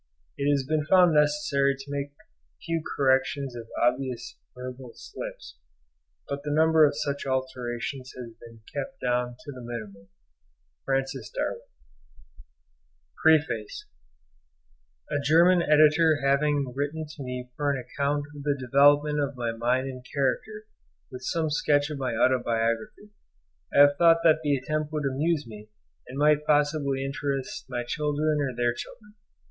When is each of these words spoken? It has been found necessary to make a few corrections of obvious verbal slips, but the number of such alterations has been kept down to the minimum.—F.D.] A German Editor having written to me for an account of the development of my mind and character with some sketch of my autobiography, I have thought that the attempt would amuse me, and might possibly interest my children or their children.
It 0.35 0.49
has 0.49 0.65
been 0.65 0.83
found 0.87 1.13
necessary 1.13 1.75
to 1.77 1.91
make 1.91 2.07
a 2.07 2.57
few 2.65 2.81
corrections 2.97 3.55
of 3.55 3.67
obvious 3.83 4.35
verbal 4.55 4.93
slips, 4.95 5.59
but 6.27 6.41
the 6.41 6.49
number 6.49 6.85
of 6.87 6.95
such 6.97 7.27
alterations 7.27 8.11
has 8.17 8.33
been 8.39 8.61
kept 8.73 8.99
down 8.99 9.35
to 9.39 9.51
the 9.51 9.61
minimum.—F.D.] 9.61 10.07
A 15.11 15.21
German 15.23 15.61
Editor 15.61 16.17
having 16.25 16.73
written 16.75 17.05
to 17.07 17.21
me 17.21 17.51
for 17.55 17.71
an 17.71 17.77
account 17.77 18.25
of 18.35 18.41
the 18.41 18.57
development 18.59 19.19
of 19.19 19.37
my 19.37 19.51
mind 19.51 19.87
and 19.87 20.03
character 20.11 20.65
with 21.11 21.21
some 21.21 21.51
sketch 21.51 21.91
of 21.91 21.99
my 21.99 22.15
autobiography, 22.15 23.11
I 23.71 23.81
have 23.81 23.97
thought 23.97 24.21
that 24.23 24.39
the 24.41 24.55
attempt 24.55 24.91
would 24.91 25.05
amuse 25.05 25.45
me, 25.45 25.69
and 26.07 26.17
might 26.17 26.43
possibly 26.43 27.05
interest 27.05 27.65
my 27.69 27.83
children 27.87 28.39
or 28.41 28.55
their 28.55 28.73
children. 28.73 29.13